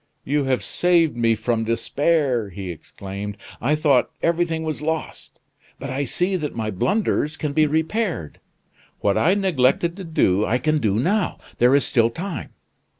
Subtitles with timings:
[0.25, 5.37] "You have saved me from despair," he exclaimed, "I thought everything was lost;
[5.77, 8.39] but I see that my blunders can be repaired.
[9.01, 12.49] What I neglected to do, I can do now; there is still time.